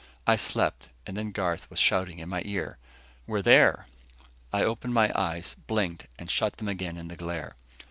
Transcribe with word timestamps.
I 0.25 0.35
slept, 0.35 0.89
and 1.05 1.15
then 1.15 1.29
Garth 1.31 1.69
was 1.69 1.77
shouting 1.77 2.17
in 2.17 2.27
my 2.27 2.41
ear: 2.43 2.79
"We're 3.27 3.43
there!" 3.43 3.85
I 4.51 4.63
opened 4.63 4.95
my 4.95 5.11
eyes, 5.13 5.55
blinked, 5.67 6.07
and 6.17 6.27
shut 6.31 6.53
them 6.57 6.67
again 6.67 6.97
in 6.97 7.07
the 7.07 7.15
glare. 7.15 7.55